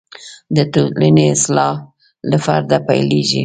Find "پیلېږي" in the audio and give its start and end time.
2.87-3.39